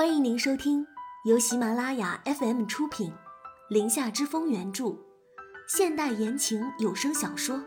[0.00, 0.86] 欢迎您收听
[1.26, 3.10] 由喜马拉雅 FM 出品，
[3.68, 4.96] 《林下之风》原著，
[5.68, 7.58] 现代言情有声小说《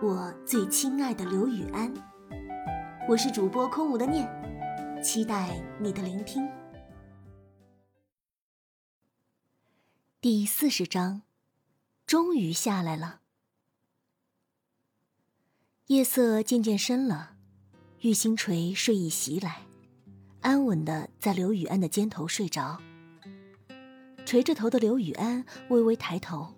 [0.00, 1.94] 我最亲爱的刘雨安》。
[3.06, 4.26] 我是主播空无的念，
[5.04, 6.48] 期待你的聆听。
[10.22, 11.20] 第四十章，
[12.06, 13.20] 终于下来了。
[15.88, 17.36] 夜色渐渐深了，
[18.00, 19.67] 玉星锤睡意袭来。
[20.40, 22.78] 安稳的在刘雨安的肩头睡着，
[24.24, 26.54] 垂着头的刘雨安微微抬头。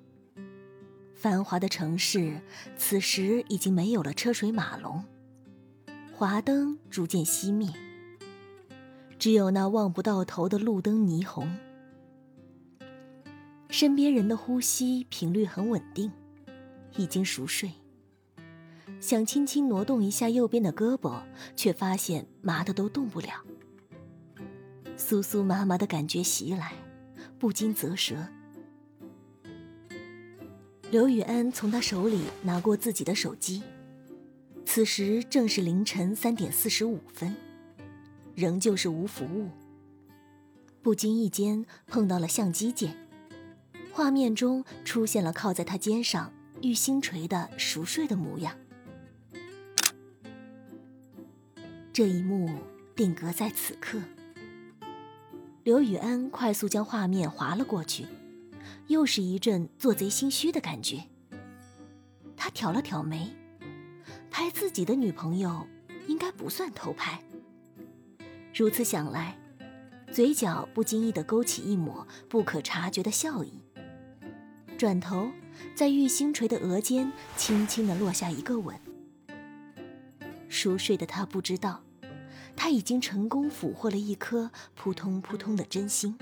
[1.14, 2.40] 繁华的城市
[2.76, 5.04] 此时已经没有了车水马龙，
[6.12, 7.68] 华灯逐渐熄灭，
[9.18, 11.50] 只有那望不到头的路灯霓虹。
[13.68, 16.10] 身边人的呼吸频率很稳定，
[16.96, 17.70] 已经熟睡。
[18.98, 21.22] 想轻轻挪动一下右边的胳膊，
[21.54, 23.44] 却发现麻的都动不了。
[25.00, 26.74] 酥酥麻麻的感觉袭来，
[27.38, 28.28] 不禁啧舌。
[30.90, 33.62] 刘雨安从他手里拿过自己的手机，
[34.66, 37.34] 此时正是凌晨三点四十五分，
[38.34, 39.48] 仍旧是无服务。
[40.82, 43.08] 不经意间碰到了相机键，
[43.92, 48.54] 画面中出现了靠在他肩上玉星锤的熟睡的模样。
[51.90, 52.50] 这一幕
[52.94, 53.98] 定格在此刻。
[55.70, 58.04] 刘雨安快速将画面划了过去，
[58.88, 61.04] 又是一阵做贼心虚的感觉。
[62.36, 63.32] 他挑了挑眉，
[64.32, 65.64] 拍自己的女朋友
[66.08, 67.22] 应该不算偷拍。
[68.52, 69.38] 如此想来，
[70.10, 73.52] 嘴角不经意的勾起一抹不可察觉的笑意。
[74.76, 75.30] 转头，
[75.76, 78.76] 在玉星锤的额间轻轻的落下一个吻。
[80.48, 81.84] 熟睡的他不知道。
[82.56, 86.16] 他已经成功俘获了一颗扑通扑通的真心。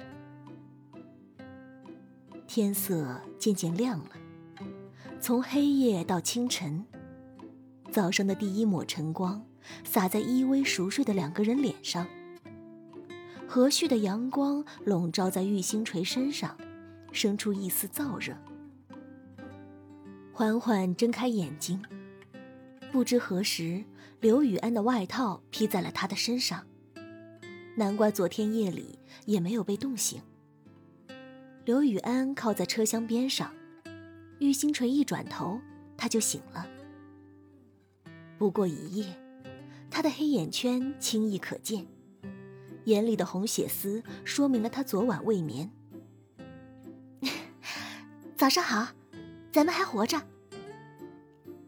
[2.47, 4.11] 天色渐渐亮了，
[5.21, 6.87] 从黑夜到清晨，
[7.91, 9.45] 早上的第一抹晨光
[9.85, 12.07] 洒在依偎熟睡的两个人脸上。
[13.47, 16.57] 和煦的阳光笼罩在玉星锤身上，
[17.13, 18.37] 生出一丝燥热。
[20.33, 21.83] 缓缓睁开眼睛，
[22.93, 23.85] 不知何时。
[24.21, 26.67] 刘雨安的外套披在了他的身上，
[27.77, 30.21] 难怪昨天夜里也没有被冻醒。
[31.65, 33.55] 刘雨安靠在车厢边上，
[34.41, 35.61] 玉星锤一转头，
[35.97, 36.67] 他就醒了。
[38.37, 39.07] 不过一夜，
[39.89, 41.87] 他的黑眼圈轻易可见，
[42.87, 45.71] 眼里的红血丝说明了他昨晚未眠。
[48.37, 48.89] 早上好，
[49.53, 50.21] 咱们还活着。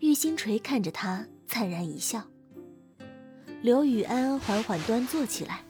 [0.00, 2.26] 玉星锤看着他，灿然一笑。
[3.62, 5.60] 刘雨安缓缓端坐起来，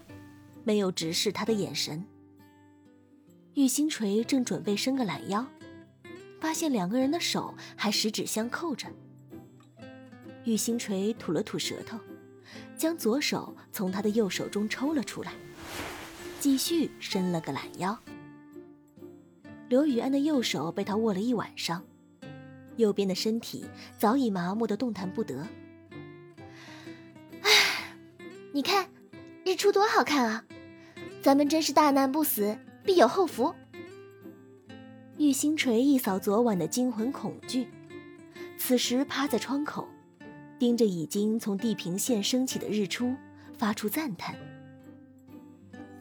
[0.62, 2.05] 没有直视他的眼神。
[3.55, 5.45] 玉星锤正准备伸个懒腰，
[6.41, 8.87] 发现两个人的手还十指相扣着。
[10.45, 11.99] 玉星锤吐了吐舌头，
[12.77, 15.33] 将左手从他的右手中抽了出来，
[16.39, 17.99] 继续伸了个懒腰。
[19.69, 21.83] 刘雨安的右手被他握了一晚上，
[22.77, 23.65] 右边的身体
[23.99, 25.45] 早已麻木的动弹不得。
[28.53, 28.88] 你看，
[29.44, 30.44] 日出多好看啊！
[31.22, 33.55] 咱们真是大难不死，必有后福。
[35.19, 37.69] 玉星锤一扫昨晚的惊魂恐惧，
[38.59, 39.87] 此时趴在窗口，
[40.59, 43.15] 盯着已经从地平线升起的日出，
[43.56, 44.34] 发出赞叹。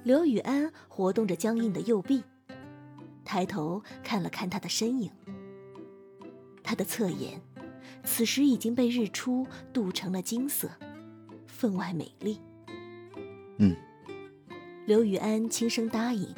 [0.01, 2.23] 刘雨安活动着僵硬的右臂，
[3.23, 5.11] 抬头看了看他的身影。
[6.63, 7.39] 他的侧颜，
[8.03, 10.71] 此时已经被日出镀成了金色。
[11.59, 12.39] 分外美丽。
[13.57, 13.75] 嗯，
[14.85, 16.33] 刘雨安轻声答应，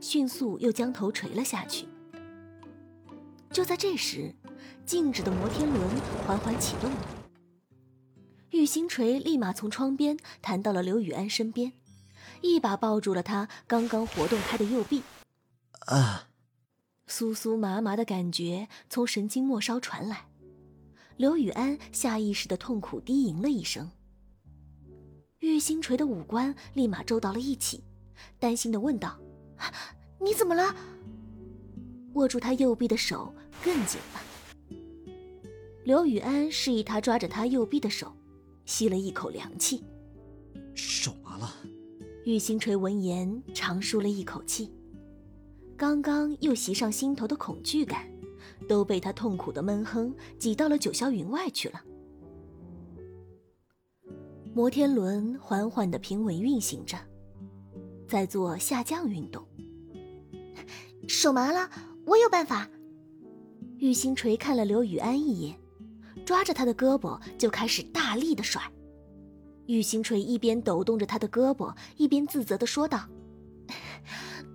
[0.00, 1.88] 迅速又将头垂了下去。
[3.50, 4.32] 就在这时，
[4.86, 5.80] 静止的摩天轮
[6.24, 6.96] 缓缓启动了。
[8.50, 11.72] 玉星锤立马从窗边弹到了刘雨安身边，
[12.40, 15.02] 一把抱住了他刚刚活动开的右臂。
[15.86, 16.28] 啊！
[17.08, 20.26] 酥酥麻麻的感觉从神经末梢传来，
[21.16, 23.90] 刘雨安下意识的痛苦低吟了一声。
[25.42, 27.82] 玉星锤的五官立马皱到了一起，
[28.38, 29.18] 担心的问道
[30.22, 30.72] ：“你怎么了？”
[32.14, 34.78] 握住他右臂的手更紧了。
[35.82, 38.12] 刘雨安示意他抓着他右臂的手，
[38.66, 39.82] 吸了一口凉气。
[40.76, 41.52] 手麻了。
[42.24, 44.70] 玉星锤闻言长舒了一口气，
[45.76, 48.08] 刚刚又袭上心头的恐惧感，
[48.68, 51.82] 都被他痛苦的闷哼挤到了九霄云外去了。
[54.54, 56.98] 摩天轮缓缓的平稳运行着，
[58.06, 59.42] 在做下降运动。
[61.08, 61.70] 手麻了，
[62.04, 62.68] 我有办法。
[63.78, 65.58] 玉星锤看了刘雨安一眼，
[66.26, 68.62] 抓着他的胳膊就开始大力的甩。
[69.66, 73.08] 玉星锤一边抖动着他的胳膊，一边自责的说道：“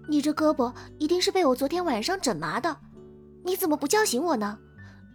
[0.08, 2.78] 你这胳膊一定是被我昨天晚上整麻的，
[3.44, 4.60] 你怎么不叫醒我呢？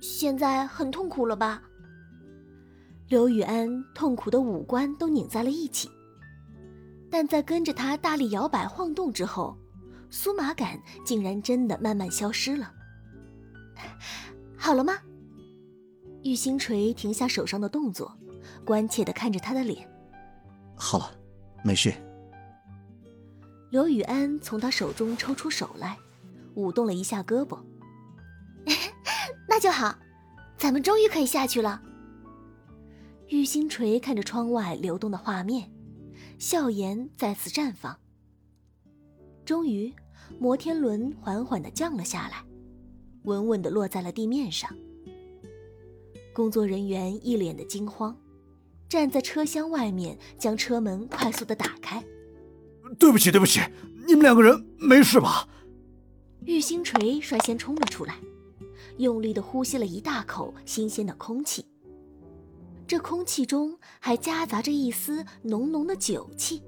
[0.00, 1.62] 现在很痛苦了吧？”
[3.12, 5.90] 刘雨安痛苦的五官都拧在了一起，
[7.10, 9.54] 但在跟着他大力摇摆晃动之后，
[10.10, 12.72] 酥麻感竟然真的慢慢消失了。
[14.56, 14.94] 好了吗？
[16.22, 18.16] 玉星锤停下手上的动作，
[18.64, 19.86] 关切的看着他的脸。
[20.74, 21.12] 好了，
[21.62, 21.92] 没事。
[23.68, 25.98] 刘雨安从他手中抽出手来，
[26.54, 27.58] 舞动了一下胳膊。
[29.46, 29.94] 那就好，
[30.56, 31.82] 咱们终于可以下去了。
[33.32, 35.72] 玉星锤看着窗外流动的画面，
[36.38, 37.98] 笑颜再次绽放。
[39.42, 39.90] 终于，
[40.38, 42.44] 摩天轮缓缓的降了下来。
[43.22, 44.70] 稳稳的落在了地面上。
[46.34, 48.14] 工作人员一脸的惊慌，
[48.86, 52.04] 站在车厢外面，将车门快速的打开。
[52.98, 53.60] 对不起，对不起，
[54.06, 55.48] 你们两个人没事吧？
[56.44, 58.16] 玉星锤率先冲了出来，
[58.98, 61.64] 用力的呼吸了一大口新鲜的空气。
[62.92, 66.62] 这空气中还夹杂着一丝浓浓的酒气。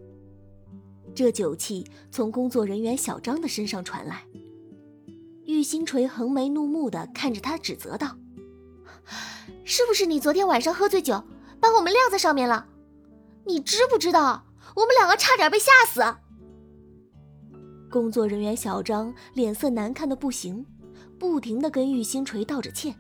[1.15, 4.25] 这酒气从工作人员小张的身上传来。
[5.45, 8.17] 玉星锤横眉怒目的看着他，指责道
[9.67, 11.23] ：“是不是你昨天晚上喝醉酒，
[11.61, 12.69] 把我们晾在上面了？
[13.45, 16.01] 你知不知道，我们两个差点被吓死？”
[17.93, 20.65] 工作人员小张脸色难看的不行，
[21.19, 22.97] 不停的跟玉星锤道着歉。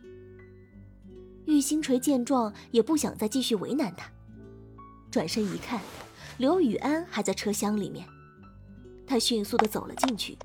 [1.46, 4.10] 玉星锤见状，也不想再继续为难他，
[5.10, 5.80] 转身一看，
[6.38, 8.06] 刘雨安还在车厢里面，
[9.06, 10.36] 他迅速的走了进去。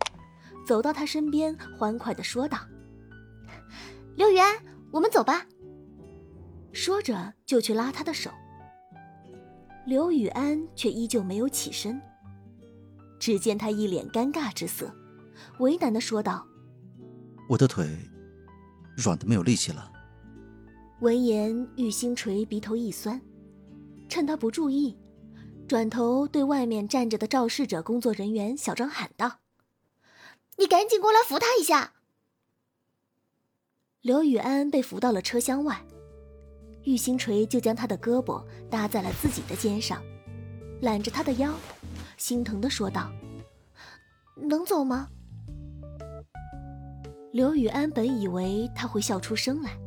[0.66, 2.60] 走到他身边，欢快的说道
[4.16, 4.56] ：“刘雨安，
[4.92, 5.46] 我们走吧。”
[6.72, 8.30] 说着就去拉他的手。
[9.88, 12.00] 刘雨安却依旧没有起身。
[13.19, 14.94] 只见他一脸尴尬之色，
[15.57, 16.45] 为难的说道
[17.50, 17.90] ：“我的腿
[18.95, 19.92] 软的没有力气了。”
[21.01, 23.22] 闻言，玉星锤鼻头一酸，
[24.10, 24.98] 趁他不注意，
[25.66, 29.40] 转头对外面站着的肇事者工作人员小张喊道。
[30.57, 31.94] 你赶紧过来扶他一下。
[34.01, 35.81] 刘雨安被扶到了车厢外，
[36.84, 40.04] 玉星锤就将他的胳膊搭在了自己的肩上，
[40.81, 41.54] 揽着他的腰，
[42.18, 43.10] 心疼的说道
[44.36, 45.07] ：“能走吗？”
[47.31, 49.78] 刘雨安本以为他会笑出声来，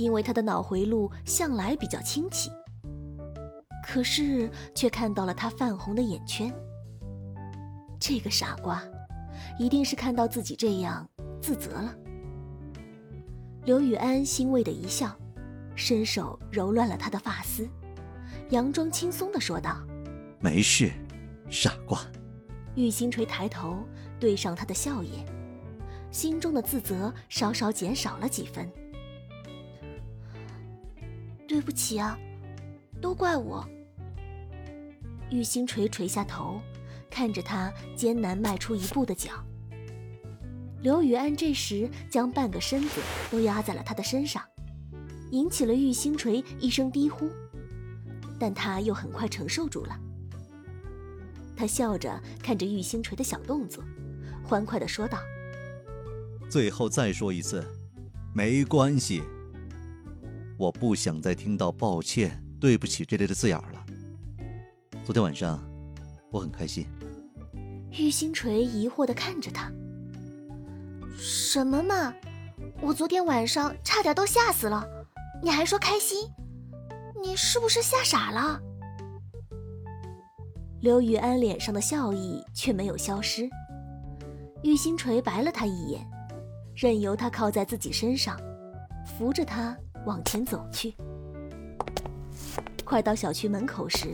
[0.00, 2.50] 因为他的脑回路向来比较清奇，
[3.86, 6.52] 可是却看到了他泛红的眼圈。
[7.98, 8.82] 这个傻瓜。
[9.58, 11.08] 一定是看到自己这样
[11.40, 11.94] 自责了。
[13.64, 15.14] 刘雨安欣慰的一笑，
[15.74, 17.68] 伸手揉乱了他的发丝，
[18.50, 19.78] 佯装轻松的说道
[20.40, 20.90] ：“没事，
[21.50, 22.00] 傻瓜。”
[22.74, 23.78] 玉星锤抬头
[24.18, 25.24] 对上他的笑颜，
[26.10, 28.70] 心中的自责稍稍减少了几分。
[31.60, 32.18] 对不起啊，
[33.02, 33.68] 都怪我。
[35.28, 36.58] 玉星锤垂下头，
[37.10, 39.32] 看着他艰难迈出一步的脚。
[40.80, 44.42] 刘雨安这时将半个身子都压在了他的身上，
[45.32, 47.28] 引起了玉星锤一声低呼，
[48.38, 50.00] 但他又很快承受住了。
[51.54, 53.84] 他笑着看着玉星锤的小动作，
[54.42, 55.18] 欢快地说道
[56.48, 57.62] ：“最后再说一次，
[58.32, 59.22] 没关系。
[60.60, 63.86] 我不想再听到抱歉、对不起这类的字眼了。
[65.02, 65.58] 昨天晚上，
[66.30, 66.86] 我很开心。”
[67.98, 69.72] 玉星锤疑惑地看着他。
[71.16, 72.12] 什么嘛！
[72.82, 74.86] 我昨天晚上差点都吓死了，
[75.42, 76.28] 你还说开心？
[77.22, 78.60] 你是不是吓傻了？
[80.82, 83.48] 刘雨安脸上的笑意却没有消失。
[84.62, 86.06] 玉星锤白了他一眼，
[86.76, 88.38] 任由他靠在自己身上，
[89.06, 89.74] 扶着他
[90.06, 90.94] 往前走去。
[92.84, 94.08] 快到小区门口时，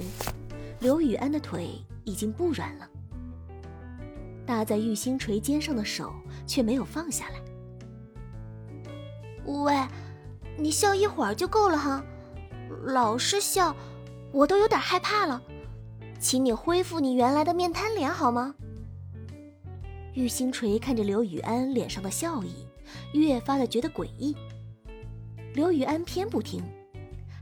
[0.81, 1.71] 刘雨安的腿
[2.05, 2.89] 已经不软了。
[4.45, 6.13] 搭在玉星锤肩上的手
[6.47, 7.35] 却没有放下来。
[9.45, 9.75] 喂，
[10.57, 12.05] 你笑一会儿就够了哈，
[12.85, 13.75] 老是笑，
[14.33, 15.43] 我都有点害怕了。
[16.19, 18.55] 请你恢复你原来的面瘫脸好吗？
[20.15, 22.67] 玉星锤看着刘雨安脸上的笑意，
[23.13, 24.37] 越发的觉得诡异。
[25.57, 26.63] 刘雨安偏不听，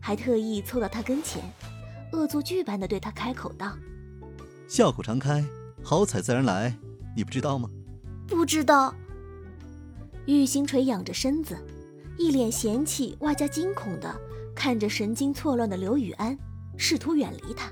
[0.00, 1.42] 还特意凑到他跟前，
[2.12, 3.76] 恶作剧般的对他开口道
[4.71, 5.44] ：“笑口常开。”
[5.83, 6.73] 好彩自然来，
[7.16, 7.68] 你不知道吗？
[8.28, 8.94] 不知道。
[10.26, 11.59] 玉星锤仰着身子，
[12.16, 14.14] 一脸嫌弃外加惊恐的
[14.54, 16.38] 看着神经错乱的刘雨安，
[16.76, 17.68] 试图远离他。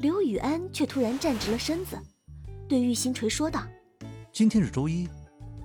[0.00, 1.96] 刘雨安却突然站直了身子，
[2.68, 3.62] 对玉星锤说道
[4.34, 5.08] ：“今天是周一，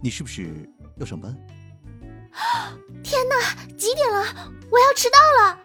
[0.03, 1.35] 你是不是要上班？”
[3.03, 4.23] 天哪，几点了？
[4.71, 5.59] 我要迟到了！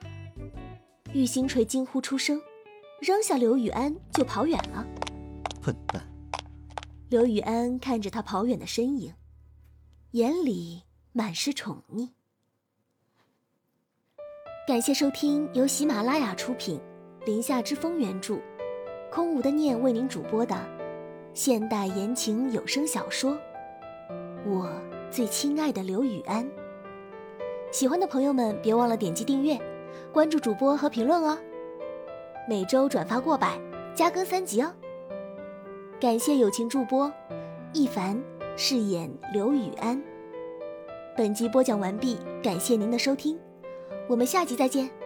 [1.13, 2.43] 玉星锤惊呼出声，
[3.01, 4.85] 扔下刘雨安就跑远了。
[5.63, 6.03] 笨蛋！
[7.09, 9.15] 刘雨安看着他跑远的身影，
[10.11, 12.11] 眼里满是宠溺。
[14.67, 16.79] 感谢收听由喜马拉雅出品，
[17.25, 18.39] 林下之风原著，
[19.11, 20.55] 空无的念为您主播的
[21.33, 23.33] 现代言情有声小说
[24.45, 24.71] 《我
[25.11, 26.45] 最亲爱的刘雨安》。
[27.71, 29.59] 喜欢的朋友们别忘了点击订阅、
[30.13, 31.39] 关注主播和评论哦。
[32.49, 33.61] 每周转发过百，
[33.95, 34.73] 加更三集哦。
[36.01, 37.13] 感谢友情助播
[37.73, 38.21] 一凡
[38.57, 40.03] 饰演刘雨安。
[41.17, 43.39] 本集播讲完毕，感谢您的收听，
[44.09, 44.98] 我们下集再见。